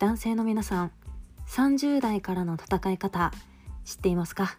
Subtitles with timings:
[0.00, 0.92] 男性の皆さん
[1.46, 3.32] 30代からの戦い方
[3.84, 4.58] 知っていますか？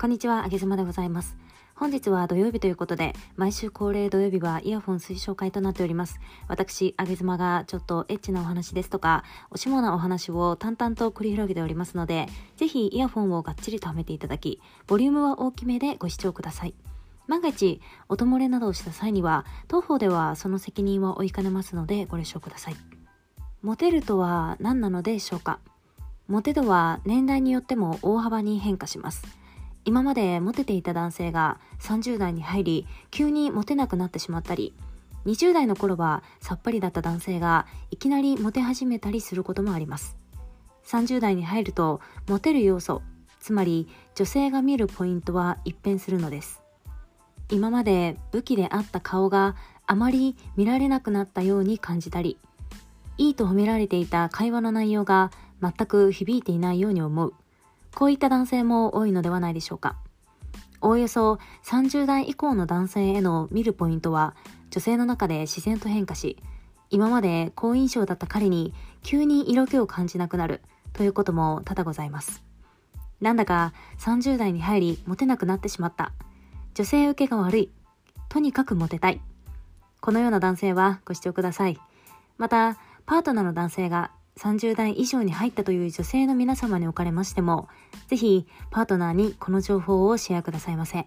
[0.00, 1.36] こんにちはあげずまでございます
[1.74, 6.20] 本日は土曜日ということで、毎週恒例土曜日はイヤホン推奨会となっております。
[6.46, 16.74] 私、あげずまがちょっとエッチなお話ですとか、おしもなお話を淡々と繰り広げておりますので、ぜひイヤホンをがっちりとはめていただき、ボリュームは大きめでご視聴ください。
[17.26, 22.76] 万が一、音漏れなどをした際には、当方ではその責任は負いかねますのでご了承ください。
[23.64, 25.58] モテるとは何なのでしょうか？
[26.28, 29.24] モテ度は年代によっても大幅に変化します。
[29.86, 34.74] 今までモテていた男性が30代に入り急にモテなくなってしまったり
[35.24, 40.18] 20代の頃はさっぱりだった男性がいきなりモテ始めたりすることもあります。
[40.84, 43.00] 30代に入るとモテる要素
[43.40, 46.60] つまり女性が見るポイントは一変するのです。
[47.50, 49.56] 今まで武器であった顔が
[49.86, 52.38] あまり見られなくなったように感じたり
[53.18, 55.30] いいと褒められていた会話の内容が
[55.62, 57.34] 全く響いていないように思う
[57.94, 59.96] こういった男性も多いのではないでしょうか。
[60.80, 64.34] おおよそ30代以降の男性への見るポイントは
[64.70, 66.36] 女性の中で自然と変化し、
[66.90, 70.60] 今まで好印象だった彼に急に色気を感じなくなる
[70.92, 72.42] ということも多々ございます。
[73.20, 76.12] なんだか30代に入りモテなくなってしまった。
[76.74, 77.70] 女性受けが悪い。
[78.28, 79.20] とにかくモテたい。
[80.00, 81.78] このような男性はご視聴ください。
[82.36, 82.76] また、
[83.06, 87.68] パートナーの男性が30代以上に入ったという女性の皆様におかれましても、
[88.08, 91.06] ぜひパートナーにこの情報をシェアくださいませ。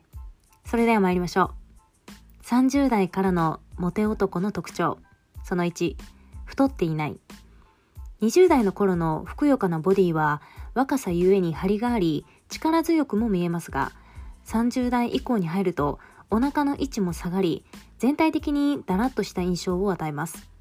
[0.66, 2.46] それでは参りましょう。
[2.46, 5.00] 30代からのモテ男の特徴。
[5.44, 5.96] その1、
[6.46, 7.20] 太っていない。
[8.22, 10.42] 20代の頃のふくよかなボディは
[10.74, 13.92] 若さゆえに張りがあり力強くも見えますが、
[14.46, 17.66] 30代以降に入るとお腹の位置も下がり、
[17.98, 20.57] 全体的にだらっとした印象を与えます。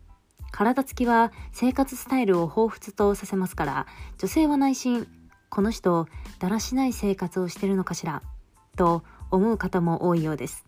[0.57, 3.87] 体つきは生活スタイルを彷彿とさせますから
[4.17, 5.07] 女性は内心
[5.51, 6.09] この人
[6.39, 8.23] だらしない生活をしてるのかしら
[8.75, 10.65] と思う方も多いようです。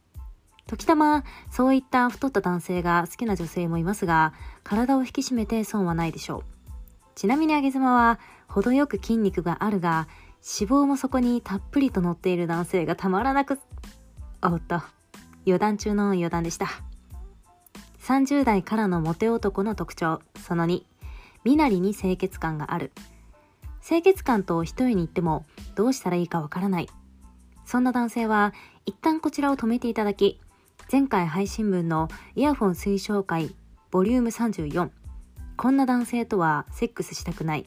[0.66, 6.42] 時たまそういった太った男性が好きな女性もいますが体を引き締めて損はないでしょう。
[7.14, 10.06] ちなみにあげ妻は程よく筋肉があるが
[10.60, 13.58] 脂肪もそこにたっぷりと乗っている男性がたまらなく
[14.42, 14.82] おっと
[15.46, 16.87] 余談中の余談でした。
[18.08, 20.22] 30代からのモテ男の特徴。
[20.40, 20.82] その2
[21.44, 22.90] 身なりに清潔感がある。
[23.86, 26.88] 清潔感と一重に言ってもどうしたらいいかわからない。
[27.66, 28.54] そんな男性は
[28.86, 30.40] 一旦こちらを止めていただき
[30.90, 33.54] 前回配信分のイヤフォン推奨会
[33.90, 34.88] ボリューム34
[35.58, 37.66] こんな男性とはセックスしたくない。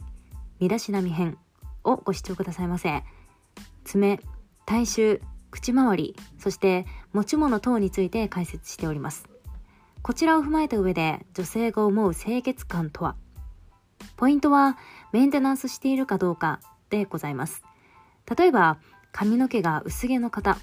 [0.58, 1.38] 身だしなみ編
[1.84, 3.04] をご視聴くださいませ。
[3.84, 4.18] 爪
[4.66, 5.20] 体臭
[5.52, 9.31] 口周りそして持ち物等について解説しております。
[10.02, 13.14] こちらを踏まえた上で女性が思う清潔感とは？
[14.16, 14.76] ポイントは
[15.12, 16.58] メンテナンスしているかどうか
[16.90, 17.62] でございます。
[18.36, 18.78] 例えば
[19.12, 20.58] 髪の毛が薄毛の方。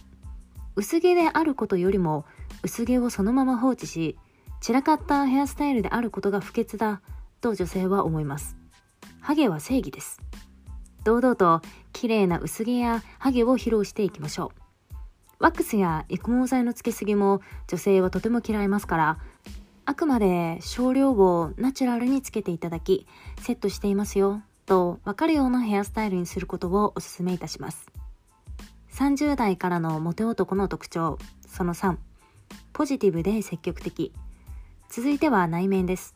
[0.75, 2.25] 薄毛であることよりも
[2.63, 4.17] 薄毛をそのまま放置し
[4.59, 7.01] 散らかったヘアスタイルであることが不潔だ
[7.39, 8.57] と女性は思います。
[9.21, 10.19] ハゲは正義です。
[11.06, 11.61] 堂々と
[11.94, 14.59] 綺麗な薄毛やハゲを披露していきましょう。
[15.39, 19.17] ワックスや育毛剤のつけすぎも女性はとても嫌いますから、
[19.85, 23.07] あくまで少量をナチュラルにつけていただき、
[23.39, 27.89] セットしていますよ、とわかるようなヘアスタイルにすることをお勧めいたします。
[28.91, 31.17] 30代からのモテ男の特徴、
[31.47, 31.95] その3、
[32.73, 34.13] ポジティブで積極的。
[34.89, 36.16] 続いては内面です。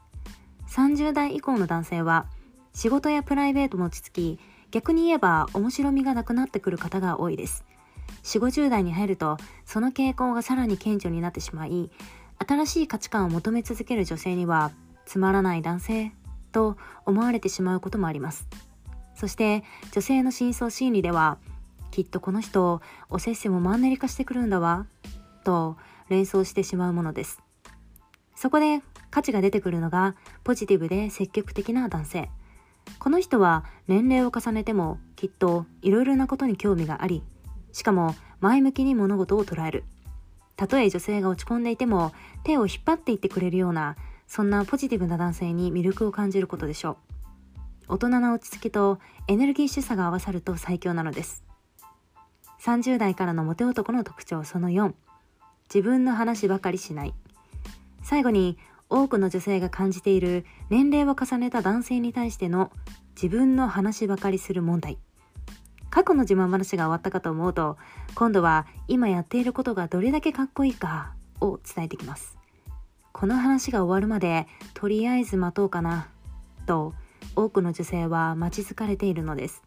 [0.68, 2.26] 30代以降の男性は、
[2.74, 4.40] 仕事やプライベートも落ち着き、
[4.72, 7.64] 逆に言えば面白みがなくなってくる方が多いです。
[8.24, 11.90] 4 5 0代に入るとその傾向がさらに顕著になってしまい
[12.38, 14.72] 新しい価値観を求め続ける女性には
[15.06, 16.12] つまらない男性
[16.52, 18.48] と思われてしまうこともあります。
[19.16, 21.38] そして女性の深層心理では
[21.92, 24.88] きっとこの人おせっせもマンネリ化してくるんだわ
[25.44, 25.78] と
[26.10, 27.40] 連想してしまうものです。
[28.36, 32.30] そこで価値が出てくるのがポジティブで積極的な男性。
[33.00, 37.24] この人は年齢を重ねてもきっといろいろなことに興味があり
[37.74, 39.84] しかも前向きに物事を捉える。
[40.56, 43.98] たとえ女性が落ち込んでいても手を引っ張っていってくれるような
[44.28, 47.94] そんなポジティブな男性に魅力を感じることでしょう。
[47.94, 51.44] 大人な落ち着きとエネルギッシュさが合わさると最強なのです。
[52.62, 54.94] 30代からのモテ男の特徴その4。
[55.74, 57.14] 自分の話ばかりしない。
[58.02, 58.58] 最後に
[58.90, 62.72] 多くの女性が感じている年齢を重ねた男性に対しての
[63.16, 64.98] 自分の話ばかりする問題。
[65.94, 67.78] 過去の自慢話が終わったかと思うと
[68.16, 72.36] 今度は今やっていることがどれだけかっこいいかを伝えてきます。
[73.12, 76.08] この話が終わるまでとりあえず待とうかな
[76.66, 76.96] と
[77.36, 79.62] 多くの女性は待ち疲れているのです。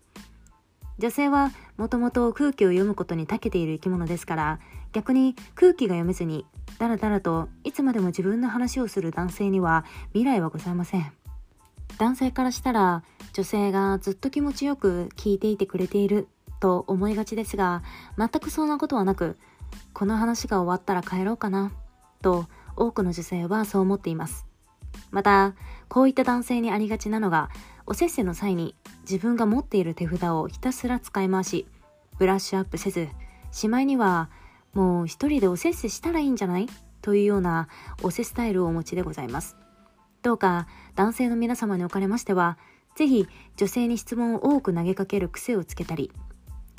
[0.98, 4.58] 女性はもともと空気を読むことに長けている生き物ですから
[4.90, 6.44] 逆に空気が読めずに
[6.78, 11.25] だらだらといつまでも自分の話をする男性には未来はございません。
[11.98, 13.02] 男性からしたら
[13.32, 16.28] 女性がずっと気持ちよく聞いていてくれている
[16.60, 17.82] と思いがちですが
[18.16, 19.36] 全くそんなことはなく
[19.92, 21.72] この話が終わったら帰ろうかな
[22.22, 22.46] と
[22.76, 24.46] 多くの女性はそう思っています。
[25.10, 25.54] また
[25.88, 27.50] こういった男性にありがちなのが
[27.86, 31.66] おせっせの際に自分が持っている手札をひたすら使い回し
[32.18, 33.08] ブラッシュアップせず
[33.52, 34.30] しまいには
[34.74, 36.66] もう一人でおせっせしたらいいんじゃない？
[37.02, 37.68] というような
[38.02, 39.56] おせスタイルをお持ちでございます。
[40.26, 42.58] どうか男性の皆様におかれましては
[42.96, 46.10] ぜひ女性に質問を多く投げかける癖をつけたり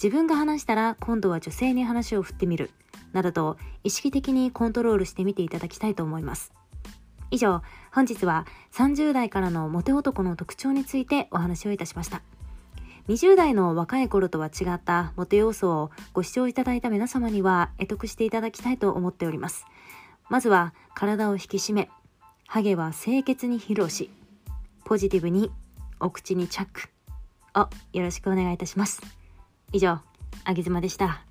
[0.02, 2.72] 自分が話したら今度は女性に話を振ってみる
[3.14, 6.52] などと意識的にコントロールしてみていただきたいと思います
[7.30, 7.62] 以上、
[7.94, 12.22] 本日は30代からのモテ男の特徴についてお話をいたしました。
[13.10, 19.66] 20代の若い頃とは違ったモテ要素をご視聴いただいた皆様には得得していただきたいと思っております。
[20.30, 21.90] まずは体を引き締め、
[22.50, 24.10] ハゲは清潔に披露し、
[24.86, 25.52] ポジティブに
[26.00, 26.90] お口にチャック
[27.60, 29.02] をよろしくお願いいたします。
[29.74, 30.00] 以上、
[30.46, 31.26] あげずまでした。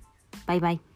[0.45, 0.86] バイバイ。